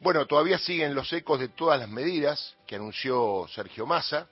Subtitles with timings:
[0.00, 4.28] Bueno, todavía siguen los ecos de todas las medidas que anunció Sergio Massa.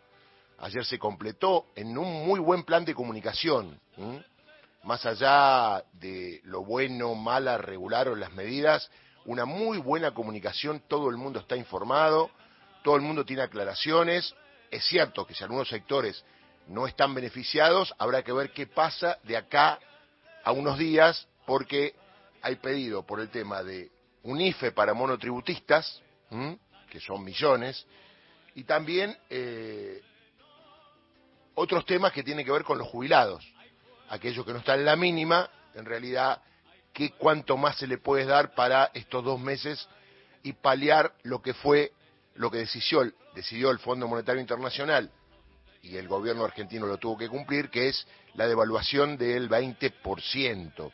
[0.59, 3.81] Ayer se completó en un muy buen plan de comunicación.
[4.83, 8.91] Más allá de lo bueno, mala, regular o las medidas,
[9.25, 12.31] una muy buena comunicación, todo el mundo está informado,
[12.83, 14.35] todo el mundo tiene aclaraciones.
[14.71, 16.25] Es cierto que si algunos sectores
[16.67, 19.79] no están beneficiados, habrá que ver qué pasa de acá
[20.45, 21.95] a unos días, porque
[22.43, 23.92] hay pedido por el tema de
[24.23, 26.01] un IFE para monotributistas,
[26.91, 27.87] que son millones,
[28.55, 30.01] y también eh,
[31.55, 33.47] otros temas que tienen que ver con los jubilados,
[34.09, 36.43] aquellos que no están en la mínima, en realidad,
[36.93, 39.89] ¿qué cuánto más se le puede dar para estos dos meses
[40.43, 41.93] y paliar lo que fue,
[42.35, 45.11] lo que decidió, decidió el Fondo Monetario Internacional
[45.83, 50.93] y el gobierno argentino lo tuvo que cumplir, que es la devaluación del 20%.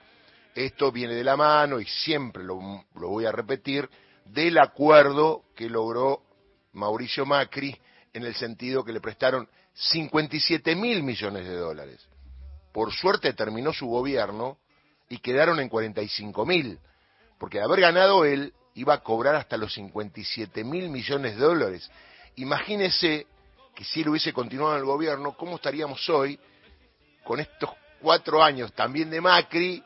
[0.59, 2.59] Esto viene de la mano, y siempre lo,
[2.95, 3.89] voy a repetir,
[4.25, 6.25] del acuerdo que logró
[6.73, 7.81] Mauricio Macri
[8.13, 12.05] en el sentido que le prestaron 57 mil millones de dólares.
[12.73, 14.59] Por suerte terminó su gobierno
[15.09, 16.81] y quedaron en 45 mil,
[17.39, 21.89] porque de haber ganado él iba a cobrar hasta los 57 mil millones de dólares.
[22.35, 23.29] Imagínese
[23.77, 26.37] que si él hubiese continuado en el gobierno, ¿cómo estaríamos hoy
[27.23, 29.85] con estos cuatro años también de Macri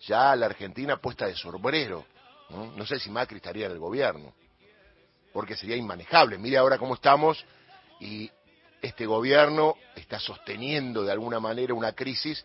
[0.00, 2.04] ya la Argentina puesta de sombrero.
[2.50, 2.86] ¿no?
[2.86, 4.34] sé si Macri estaría en el gobierno,
[5.32, 6.38] porque sería inmanejable.
[6.38, 7.44] Mire ahora cómo estamos
[8.00, 8.30] y
[8.82, 12.44] este gobierno está sosteniendo de alguna manera una crisis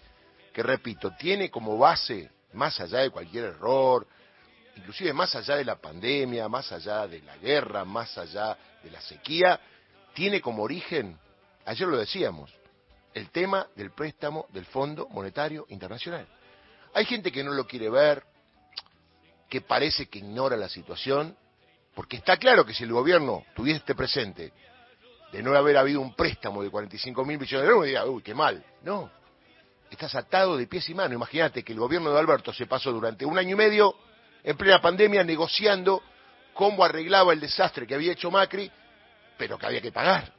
[0.54, 4.08] que, repito, tiene como base, más allá de cualquier error,
[4.76, 9.02] inclusive más allá de la pandemia, más allá de la guerra, más allá de la
[9.02, 9.60] sequía,
[10.14, 11.18] tiene como origen,
[11.66, 12.54] ayer lo decíamos,
[13.14, 16.28] el tema del préstamo del Fondo Monetario Internacional.
[16.96, 18.24] Hay gente que no lo quiere ver,
[19.50, 21.38] que parece que ignora la situación,
[21.94, 24.54] porque está claro que si el gobierno tuviese este presente
[25.34, 28.34] de no haber habido un préstamo de 45 mil millones de euros, diría, uy, qué
[28.34, 28.66] mal.
[28.82, 29.12] No,
[29.92, 31.16] estás atado de pies y manos.
[31.16, 33.96] Imagínate que el gobierno de Alberto se pasó durante un año y medio
[34.42, 36.02] en plena pandemia negociando
[36.54, 38.72] cómo arreglaba el desastre que había hecho Macri,
[39.38, 40.32] pero que había que pagar.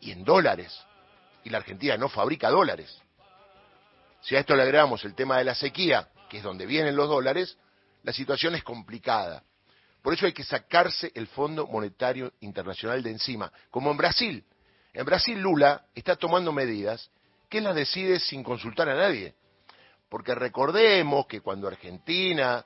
[0.00, 0.76] Y en dólares.
[1.44, 3.00] Y la Argentina no fabrica dólares.
[4.22, 7.08] Si a esto le agregamos el tema de la sequía, que es donde vienen los
[7.08, 7.56] dólares,
[8.02, 9.42] la situación es complicada.
[10.02, 14.44] Por eso hay que sacarse el Fondo Monetario Internacional de encima, como en Brasil.
[14.92, 17.10] En Brasil Lula está tomando medidas
[17.48, 19.34] que las decide sin consultar a nadie.
[20.08, 22.64] Porque recordemos que cuando Argentina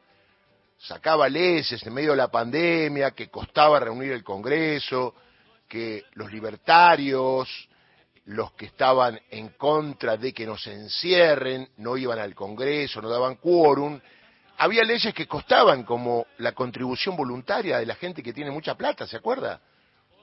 [0.78, 5.14] sacaba leyes en medio de la pandemia, que costaba reunir el Congreso,
[5.68, 7.68] que los libertarios,
[8.26, 13.36] los que estaban en contra de que nos encierren, no iban al Congreso, no daban
[13.36, 14.00] quórum.
[14.58, 19.06] Había leyes que costaban, como la contribución voluntaria de la gente que tiene mucha plata,
[19.06, 19.60] ¿se acuerda?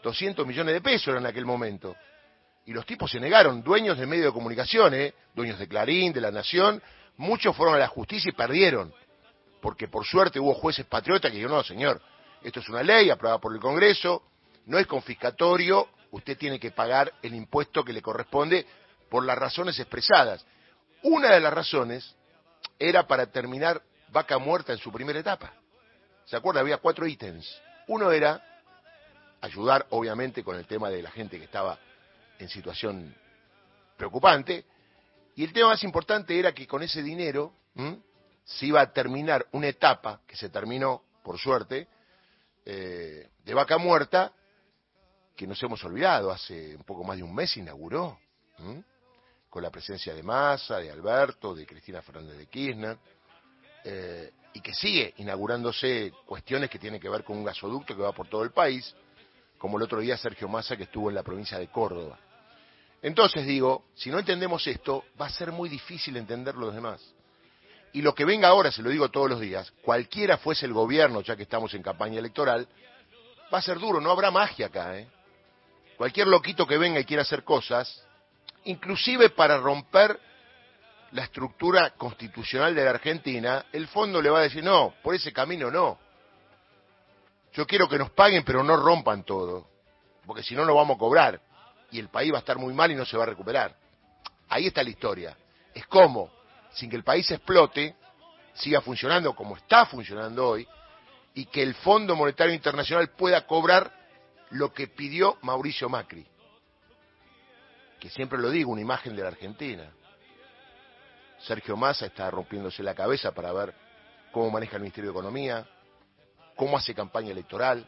[0.01, 1.95] 200 millones de pesos en aquel momento.
[2.65, 5.13] Y los tipos se negaron, dueños de medios de comunicación, ¿eh?
[5.35, 6.81] dueños de Clarín, de La Nación,
[7.17, 8.93] muchos fueron a la justicia y perdieron.
[9.61, 12.01] Porque por suerte hubo jueces patriotas que dijeron, no, señor,
[12.41, 14.23] esto es una ley aprobada por el Congreso,
[14.65, 18.65] no es confiscatorio, usted tiene que pagar el impuesto que le corresponde
[19.09, 20.45] por las razones expresadas.
[21.03, 22.15] Una de las razones
[22.77, 25.53] era para terminar vaca muerta en su primera etapa.
[26.25, 26.61] ¿Se acuerda?
[26.61, 27.61] Había cuatro ítems.
[27.87, 28.41] Uno era
[29.41, 31.77] ayudar, obviamente, con el tema de la gente que estaba
[32.39, 33.15] en situación
[33.97, 34.65] preocupante.
[35.35, 37.53] Y el tema más importante era que con ese dinero
[38.43, 41.87] se iba a terminar una etapa, que se terminó, por suerte,
[42.65, 44.33] eh, de vaca muerta,
[45.35, 48.19] que nos hemos olvidado, hace un poco más de un mes inauguró,
[49.49, 52.97] con la presencia de Massa, de Alberto, de Cristina Fernández de Kirchner,
[53.83, 58.11] eh, y que sigue inaugurándose cuestiones que tienen que ver con un gasoducto que va
[58.11, 58.95] por todo el país,
[59.57, 62.19] como el otro día Sergio Massa que estuvo en la provincia de Córdoba.
[63.01, 67.01] Entonces digo, si no entendemos esto, va a ser muy difícil entender los demás.
[67.93, 71.21] Y lo que venga ahora, se lo digo todos los días, cualquiera fuese el gobierno,
[71.21, 72.67] ya que estamos en campaña electoral,
[73.53, 75.07] va a ser duro, no habrá magia acá, ¿eh?
[76.01, 78.03] Cualquier loquito que venga y quiera hacer cosas,
[78.63, 80.19] inclusive para romper
[81.11, 85.31] la estructura constitucional de la Argentina, el fondo le va a decir, no, por ese
[85.31, 85.99] camino no.
[87.53, 89.67] Yo quiero que nos paguen, pero no rompan todo,
[90.25, 91.39] porque si no, no vamos a cobrar
[91.91, 93.75] y el país va a estar muy mal y no se va a recuperar.
[94.49, 95.37] Ahí está la historia.
[95.71, 96.31] Es como,
[96.73, 97.95] sin que el país explote,
[98.55, 100.67] siga funcionando como está funcionando hoy,
[101.35, 104.00] y que el Fondo Monetario Internacional pueda cobrar
[104.51, 106.25] lo que pidió Mauricio Macri,
[107.99, 109.91] que siempre lo digo, una imagen de la Argentina.
[111.39, 113.73] Sergio Massa está rompiéndose la cabeza para ver
[114.31, 115.67] cómo maneja el Ministerio de Economía.
[116.55, 117.87] cómo hace campaña electoral,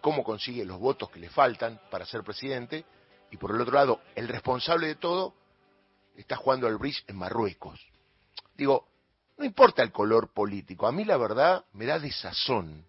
[0.00, 2.86] cómo consigue los votos que le faltan para ser presidente,
[3.30, 5.34] y por el otro lado, el responsable de todo
[6.16, 7.78] está jugando al bridge en Marruecos.
[8.56, 8.88] Digo,
[9.36, 12.86] no importa el color político, a mí la verdad me da desazón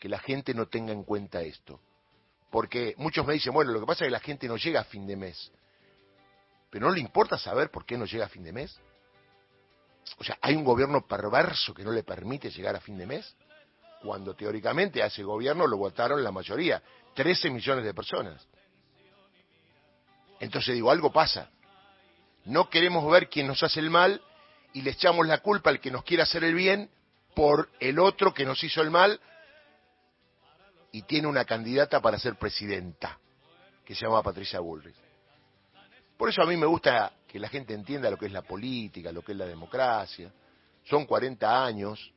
[0.00, 1.78] que la gente no tenga en cuenta esto.
[2.52, 4.84] Porque muchos me dicen, bueno, lo que pasa es que la gente no llega a
[4.84, 5.50] fin de mes.
[6.70, 8.78] Pero no le importa saber por qué no llega a fin de mes.
[10.18, 13.34] O sea, hay un gobierno perverso que no le permite llegar a fin de mes,
[14.02, 16.82] cuando teóricamente a ese gobierno lo votaron la mayoría,
[17.14, 18.46] 13 millones de personas.
[20.38, 21.48] Entonces digo, algo pasa.
[22.44, 24.20] No queremos ver quién nos hace el mal
[24.74, 26.90] y le echamos la culpa al que nos quiere hacer el bien
[27.34, 29.18] por el otro que nos hizo el mal
[30.92, 33.18] y tiene una candidata para ser presidenta,
[33.84, 34.94] que se llama Patricia Bullrich.
[36.18, 39.10] Por eso a mí me gusta que la gente entienda lo que es la política,
[39.10, 40.30] lo que es la democracia.
[40.84, 42.12] Son 40 años,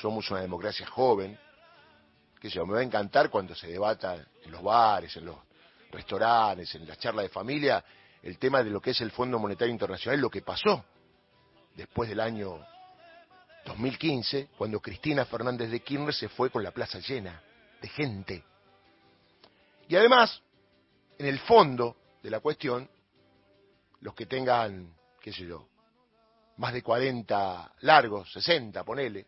[0.00, 1.36] somos una democracia joven,
[2.40, 5.36] que se me va a encantar cuando se debata en los bares, en los
[5.90, 7.84] restaurantes, en las charlas de familia,
[8.22, 10.84] el tema de lo que es el Fondo Monetario Internacional, lo que pasó
[11.74, 12.64] después del año
[13.66, 17.42] 2015, cuando Cristina Fernández de Kirchner se fue con la plaza llena
[17.84, 18.44] de gente.
[19.88, 20.40] Y además,
[21.18, 22.88] en el fondo de la cuestión,
[24.00, 25.68] los que tengan, qué sé yo,
[26.56, 29.26] más de 40 largos, 60, ponele,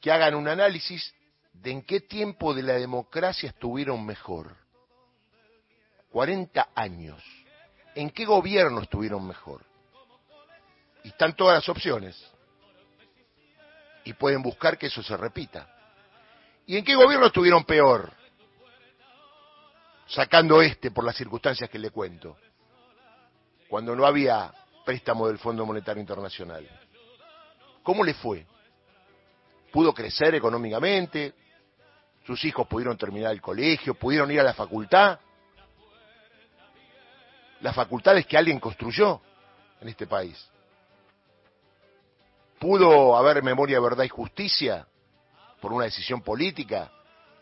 [0.00, 1.12] que hagan un análisis
[1.52, 4.56] de en qué tiempo de la democracia estuvieron mejor.
[6.10, 7.20] 40 años.
[7.96, 9.64] ¿En qué gobierno estuvieron mejor?
[11.02, 12.16] Y están todas las opciones.
[14.04, 15.81] Y pueden buscar que eso se repita.
[16.66, 18.12] ¿Y en qué gobierno estuvieron peor?
[20.06, 22.36] Sacando este por las circunstancias que le cuento
[23.68, 24.52] cuando no había
[24.84, 26.68] préstamo del Fondo Monetario Internacional.
[27.82, 28.46] ¿Cómo le fue?
[29.72, 31.32] ¿Pudo crecer económicamente?
[32.26, 33.94] ¿Sus hijos pudieron terminar el colegio?
[33.94, 35.18] ¿Pudieron ir a la facultad?
[37.62, 39.22] Las facultades que alguien construyó
[39.80, 40.50] en este país.
[42.58, 44.86] ¿Pudo haber memoria, verdad y justicia
[45.62, 46.90] por una decisión política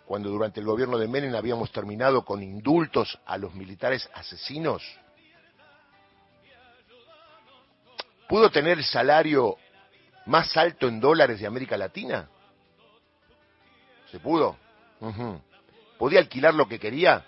[0.05, 4.83] cuando durante el gobierno de Menem habíamos terminado con indultos a los militares asesinos?
[8.29, 9.57] ¿Pudo tener el salario
[10.27, 12.29] más alto en dólares de América Latina?
[14.13, 14.57] ¿Se pudo?
[15.99, 17.25] ¿Podía alquilar lo que quería?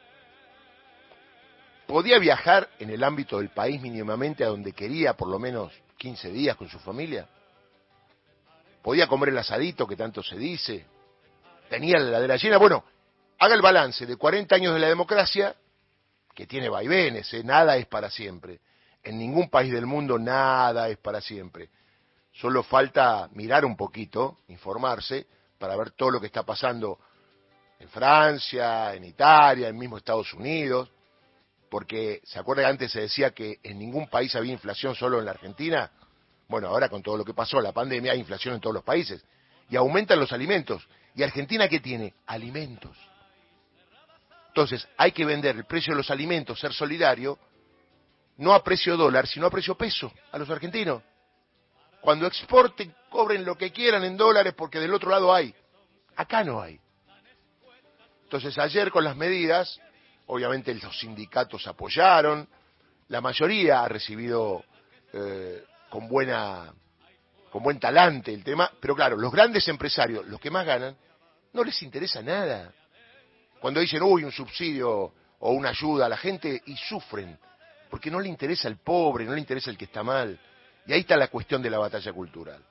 [1.86, 6.30] ¿Podía viajar en el ámbito del país mínimamente a donde quería por lo menos 15
[6.30, 7.26] días con su familia?
[8.82, 10.86] ¿Podía comer el asadito que tanto se dice?
[11.68, 12.58] ¿Tenía la heladera llena?
[12.58, 12.84] Bueno,
[13.38, 15.54] haga el balance de 40 años de la democracia,
[16.34, 17.44] que tiene vaivenes, ¿eh?
[17.44, 18.60] nada es para siempre
[19.02, 21.70] en ningún país del mundo nada es para siempre.
[22.32, 25.26] Solo falta mirar un poquito, informarse,
[25.58, 26.98] para ver todo lo que está pasando
[27.78, 30.90] en Francia, en Italia, en mismo Estados Unidos,
[31.68, 35.24] porque se acuerda que antes se decía que en ningún país había inflación, solo en
[35.24, 35.90] la Argentina.
[36.52, 39.24] Bueno, ahora con todo lo que pasó, la pandemia, hay inflación en todos los países.
[39.70, 40.86] Y aumentan los alimentos.
[41.14, 42.12] ¿Y Argentina qué tiene?
[42.26, 42.94] Alimentos.
[44.48, 47.38] Entonces, hay que vender el precio de los alimentos, ser solidario,
[48.36, 51.02] no a precio dólar, sino a precio peso a los argentinos.
[52.02, 55.54] Cuando exporten, cobren lo que quieran en dólares porque del otro lado hay.
[56.16, 56.78] Acá no hay.
[58.24, 59.80] Entonces ayer con las medidas,
[60.26, 62.46] obviamente los sindicatos apoyaron,
[63.08, 64.62] la mayoría ha recibido
[65.14, 66.72] eh, con buena
[67.50, 70.96] con buen talante el tema, pero claro, los grandes empresarios, los que más ganan,
[71.52, 72.72] no les interesa nada.
[73.60, 77.38] Cuando dicen, uy, un subsidio o una ayuda a la gente y sufren
[77.90, 80.40] porque no le interesa el pobre, no le interesa el que está mal.
[80.86, 82.64] Y ahí está la cuestión de la batalla cultural.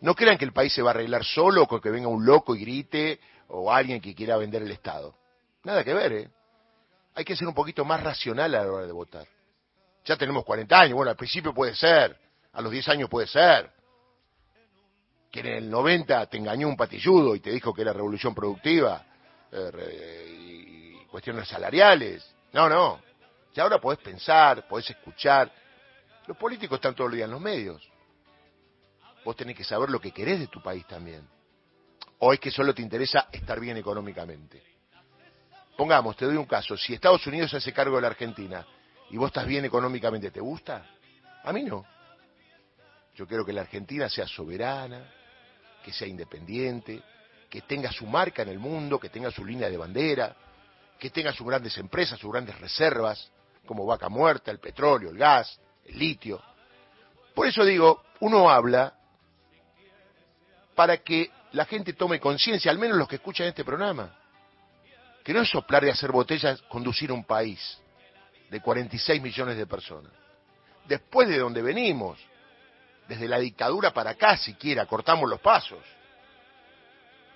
[0.00, 2.54] No crean que el país se va a arreglar solo con que venga un loco
[2.54, 5.16] y grite o alguien que quiera vender el Estado.
[5.64, 6.30] Nada que ver, ¿eh?
[7.16, 9.26] Hay que ser un poquito más racional a la hora de votar.
[10.04, 12.16] Ya tenemos 40 años, bueno, al principio puede ser,
[12.52, 13.70] a los 10 años puede ser.
[15.30, 19.04] Que en el 90 te engañó un patilludo y te dijo que era revolución productiva
[19.52, 22.34] eh, y cuestiones salariales.
[22.52, 23.00] No, no.
[23.54, 25.52] Y ahora podés pensar, podés escuchar.
[26.28, 27.82] Los políticos están todo el día en los medios.
[29.24, 31.28] Vos tenés que saber lo que querés de tu país también.
[32.20, 34.62] O es que solo te interesa estar bien económicamente.
[35.76, 36.76] Pongamos, te doy un caso.
[36.76, 38.64] Si Estados Unidos se hace cargo de la Argentina
[39.10, 40.84] y vos estás bien económicamente, ¿te gusta?
[41.44, 41.84] A mí no.
[43.14, 45.10] Yo quiero que la Argentina sea soberana,
[45.82, 47.02] que sea independiente,
[47.48, 50.36] que tenga su marca en el mundo, que tenga su línea de bandera,
[50.98, 53.30] que tenga sus grandes empresas, sus grandes reservas,
[53.66, 56.42] como vaca muerta, el petróleo, el gas, el litio.
[57.34, 58.94] Por eso digo, uno habla
[60.74, 64.16] para que la gente tome conciencia, al menos los que escuchan este programa,
[65.24, 67.80] que no es soplar y hacer botellas conducir un país
[68.50, 70.12] de 46 millones de personas.
[70.86, 72.18] Después de donde venimos,
[73.08, 75.84] desde la dictadura para acá siquiera, cortamos los pasos.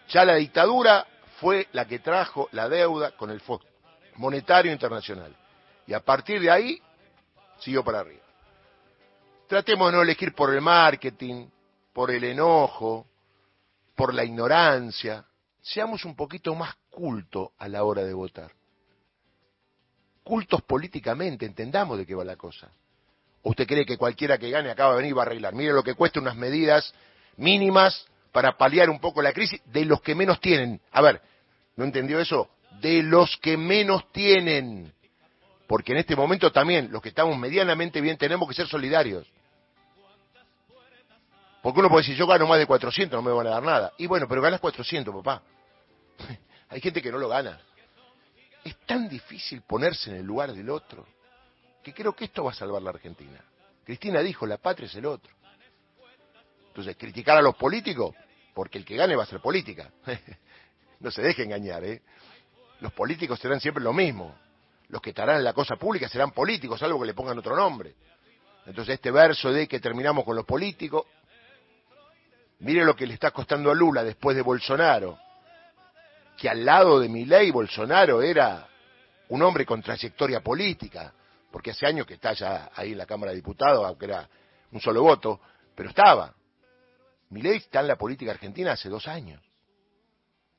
[0.08, 1.06] Ya la dictadura
[1.40, 3.66] fue la que trajo la deuda con el Fondo
[4.16, 5.34] Monetario Internacional.
[5.86, 6.80] Y a partir de ahí,
[7.58, 8.22] siguió para arriba.
[9.48, 11.48] Tratemos de no elegir por el marketing,
[11.92, 13.06] por el enojo,
[13.94, 15.24] por la ignorancia.
[15.60, 18.52] Seamos un poquito más cultos a la hora de votar.
[20.24, 22.70] Cultos políticamente, entendamos de qué va la cosa.
[23.42, 25.54] ¿O usted cree que cualquiera que gane acaba de venir va a arreglar?
[25.54, 26.94] Mire lo que cuesta unas medidas
[27.36, 30.80] mínimas para paliar un poco la crisis de los que menos tienen.
[30.92, 31.20] A ver,
[31.76, 32.50] ¿no entendió eso?
[32.80, 34.92] De los que menos tienen.
[35.66, 39.26] Porque en este momento también los que estamos medianamente bien tenemos que ser solidarios.
[41.62, 43.92] Porque uno puede decir, yo gano más de 400, no me van a dar nada.
[43.96, 45.42] Y bueno, pero ganas 400, papá.
[46.68, 47.60] Hay gente que no lo gana.
[48.64, 51.06] Es tan difícil ponerse en el lugar del otro
[51.82, 53.40] que creo que esto va a salvar la Argentina.
[53.84, 55.32] Cristina dijo, la patria es el otro.
[56.68, 58.14] Entonces, criticar a los políticos,
[58.54, 59.90] porque el que gane va a ser política.
[61.00, 62.02] no se deje engañar, ¿eh?
[62.80, 64.34] Los políticos serán siempre lo mismo.
[64.88, 67.94] Los que estarán en la cosa pública serán políticos, salvo que le pongan otro nombre.
[68.64, 71.06] Entonces, este verso de que terminamos con los políticos,
[72.62, 75.18] Mire lo que le está costando a Lula después de Bolsonaro,
[76.42, 78.68] que al lado de Milei Bolsonaro era
[79.28, 81.14] un hombre con trayectoria política,
[81.52, 84.28] porque hace años que está ya ahí en la Cámara de Diputados, aunque era
[84.72, 85.40] un solo voto,
[85.76, 86.34] pero estaba.
[87.30, 89.40] Milei está en la política argentina hace dos años.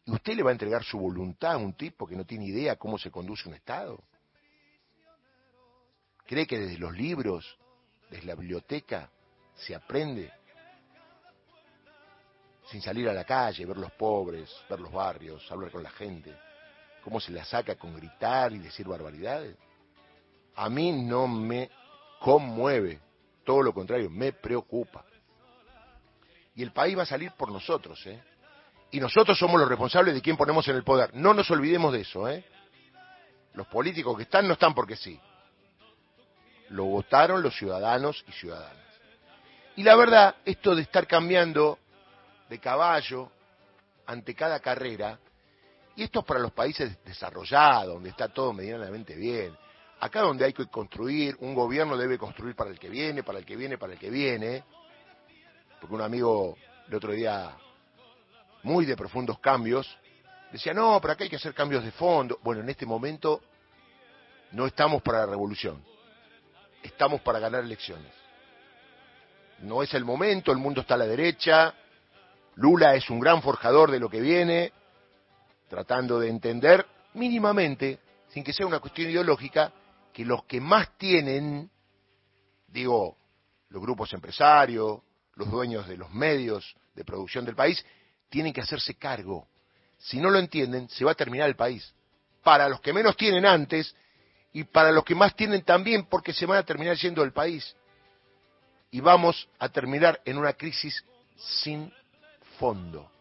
[0.05, 2.77] ¿Y usted le va a entregar su voluntad a un tipo que no tiene idea
[2.77, 4.01] cómo se conduce un Estado?
[6.25, 7.57] ¿Cree que desde los libros,
[8.09, 9.09] desde la biblioteca,
[9.53, 10.31] se aprende
[12.65, 16.35] sin salir a la calle, ver los pobres, ver los barrios, hablar con la gente,
[17.03, 19.55] cómo se la saca con gritar y decir barbaridades.
[20.55, 21.69] A mí no me
[22.19, 22.99] conmueve,
[23.43, 25.03] todo lo contrario, me preocupa.
[26.55, 28.21] Y el país va a salir por nosotros, ¿eh?
[28.91, 31.15] Y nosotros somos los responsables de quién ponemos en el poder.
[31.15, 32.45] No nos olvidemos de eso, ¿eh?
[33.55, 35.19] Los políticos que están no están porque sí.
[36.69, 38.77] Lo votaron los ciudadanos y ciudadanas.
[39.75, 41.79] Y la verdad, esto de estar cambiando
[42.53, 43.31] de caballo
[44.05, 45.17] ante cada carrera,
[45.95, 49.57] y esto es para los países desarrollados, donde está todo medianamente bien.
[49.99, 53.45] Acá donde hay que construir, un gobierno debe construir para el que viene, para el
[53.45, 54.63] que viene, para el que viene.
[55.79, 56.55] Porque un amigo
[56.87, 57.57] el otro día,
[58.61, 59.87] muy de profundos cambios,
[60.51, 62.37] decía, no, pero acá hay que hacer cambios de fondo.
[62.43, 63.41] Bueno, en este momento
[64.51, 65.83] no estamos para la revolución,
[66.83, 68.11] estamos para ganar elecciones.
[69.59, 71.73] No es el momento, el mundo está a la derecha,
[72.55, 74.71] Lula es un gran forjador de lo que viene,
[75.69, 79.71] tratando de entender mínimamente, sin que sea una cuestión ideológica,
[80.11, 81.69] que los que más tienen,
[82.67, 83.17] digo,
[83.69, 85.01] los grupos empresarios,
[85.35, 87.83] los dueños de los medios de producción del país,
[88.29, 89.47] tienen que hacerse cargo.
[89.97, 91.93] Si no lo entienden, se va a terminar el país.
[92.43, 93.95] Para los que menos tienen antes
[94.51, 97.75] y para los que más tienen también, porque se van a terminar siendo el país.
[98.91, 101.03] Y vamos a terminar en una crisis
[101.35, 101.91] sin
[102.63, 103.11] fondo.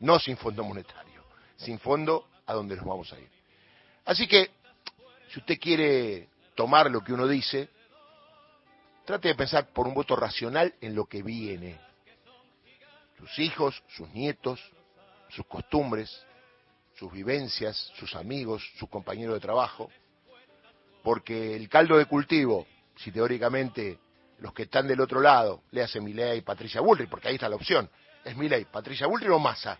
[0.00, 1.24] No sin fondo monetario,
[1.56, 3.30] sin fondo a donde nos vamos a ir.
[4.04, 4.50] Así que,
[5.30, 7.70] si usted quiere tomar lo que uno dice,
[9.06, 11.80] trate de pensar por un voto racional en lo que viene.
[13.16, 14.60] Sus hijos, sus nietos,
[15.30, 16.10] sus costumbres,
[16.94, 19.90] sus vivencias, sus amigos, sus compañeros de trabajo.
[21.02, 22.66] Porque el caldo de cultivo,
[22.96, 23.98] si teóricamente
[24.38, 27.56] los que están del otro lado, le hace y Patricia Bullrich, porque ahí está la
[27.56, 27.90] opción.
[28.24, 29.78] Es Milei, Patricia Bullrich o Massa.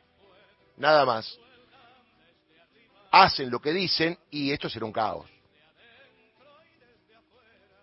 [0.77, 1.39] Nada más.
[3.11, 5.29] Hacen lo que dicen y esto será un caos.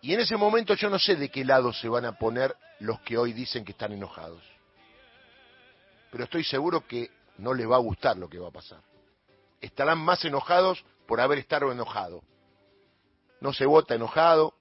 [0.01, 2.99] Y en ese momento yo no sé de qué lado se van a poner los
[3.01, 4.43] que hoy dicen que están enojados.
[6.11, 8.81] Pero estoy seguro que no les va a gustar lo que va a pasar.
[9.61, 12.21] Estarán más enojados por haber estado enojado.
[13.41, 14.53] No se vota enojado,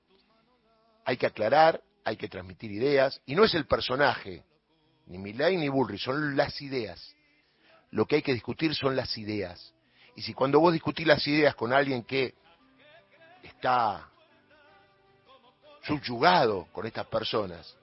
[1.04, 4.44] hay que aclarar, hay que transmitir ideas, y no es el personaje,
[5.06, 7.14] ni Milay ni Bullrich, son las ideas.
[7.90, 9.72] Lo que hay que discutir son las ideas.
[10.16, 12.34] Y si cuando vos discutís las ideas con alguien que
[13.42, 14.08] está
[15.82, 17.76] subyugado con estas personas,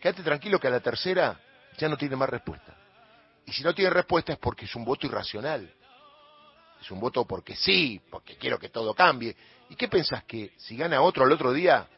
[0.00, 1.38] quédate tranquilo que a la tercera
[1.78, 2.76] ya no tiene más respuesta.
[3.46, 5.72] Y si no tiene respuesta es porque es un voto irracional.
[6.80, 9.36] Es un voto porque sí, porque quiero que todo cambie.
[9.70, 11.88] ¿Y qué pensás que si gana otro al otro día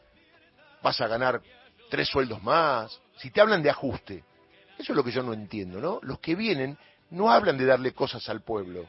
[0.85, 1.41] vas a ganar
[1.89, 3.01] tres sueldos más.
[3.17, 4.23] Si te hablan de ajuste,
[4.77, 5.99] Eso es lo que yo no entiendo, ¿no?
[6.03, 6.77] Los que vienen
[7.09, 8.85] no hablan de darle cosas al pueblo.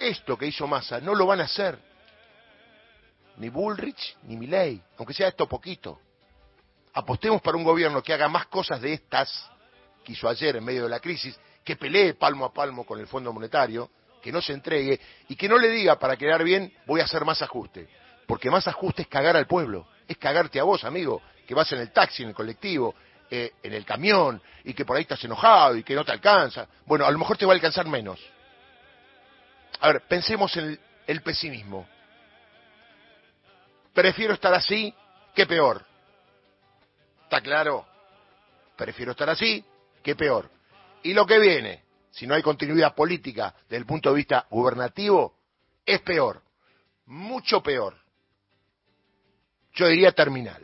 [0.00, 1.78] Esto que hizo Massa no lo van a hacer.
[3.36, 6.00] Ni Bullrich ni Milley, aunque sea esto poquito.
[6.94, 9.50] Apostemos para un gobierno que haga más cosas de estas
[10.02, 13.06] que hizo ayer en medio de la crisis, que pelee palmo a palmo con el
[13.06, 13.90] Fondo Monetario,
[14.22, 17.26] que no se entregue y que no le diga para quedar bien voy a hacer
[17.26, 17.88] más ajuste.
[18.26, 21.80] Porque más ajuste es cagar al pueblo, es cagarte a vos, amigo, que vas en
[21.80, 22.94] el taxi, en el colectivo,
[23.34, 26.68] eh, en el camión y que por ahí estás enojado y que no te alcanza.
[26.84, 28.20] Bueno, a lo mejor te va a alcanzar menos.
[29.80, 31.88] A ver, pensemos en el, pesimismo.
[33.94, 34.94] Prefiero estar así
[35.34, 35.82] que peor.
[37.24, 37.86] ¿Está claro?
[38.76, 39.64] Prefiero estar así
[40.02, 40.50] que peor.
[41.02, 45.38] Y lo que viene, si no hay continuidad política desde el punto de vista gubernativo,
[45.86, 46.42] es peor.
[47.06, 48.01] Mucho peor.
[49.74, 50.62] Yo diría terminal.